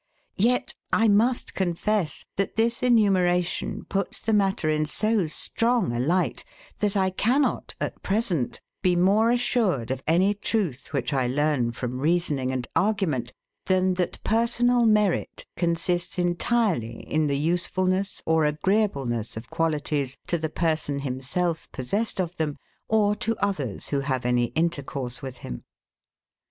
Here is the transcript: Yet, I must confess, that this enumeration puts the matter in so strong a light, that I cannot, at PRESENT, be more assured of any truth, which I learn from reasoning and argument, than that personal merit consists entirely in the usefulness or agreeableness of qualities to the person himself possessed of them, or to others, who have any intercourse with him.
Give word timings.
Yet, 0.39 0.73
I 0.91 1.07
must 1.07 1.53
confess, 1.53 2.25
that 2.35 2.55
this 2.55 2.81
enumeration 2.81 3.85
puts 3.85 4.19
the 4.19 4.33
matter 4.33 4.67
in 4.67 4.87
so 4.87 5.27
strong 5.27 5.93
a 5.93 5.99
light, 5.99 6.43
that 6.79 6.97
I 6.97 7.11
cannot, 7.11 7.75
at 7.79 8.01
PRESENT, 8.01 8.61
be 8.81 8.95
more 8.95 9.29
assured 9.29 9.91
of 9.91 10.01
any 10.07 10.33
truth, 10.33 10.87
which 10.91 11.13
I 11.13 11.27
learn 11.27 11.71
from 11.71 11.99
reasoning 11.99 12.51
and 12.51 12.67
argument, 12.75 13.31
than 13.67 13.93
that 13.93 14.17
personal 14.23 14.87
merit 14.87 15.45
consists 15.55 16.17
entirely 16.17 17.01
in 17.01 17.27
the 17.27 17.37
usefulness 17.37 18.23
or 18.25 18.43
agreeableness 18.45 19.37
of 19.37 19.51
qualities 19.51 20.17
to 20.25 20.39
the 20.39 20.49
person 20.49 21.01
himself 21.01 21.71
possessed 21.71 22.19
of 22.19 22.35
them, 22.37 22.57
or 22.87 23.15
to 23.17 23.35
others, 23.37 23.89
who 23.89 23.99
have 23.99 24.25
any 24.25 24.45
intercourse 24.45 25.21
with 25.21 25.37
him. 25.45 25.63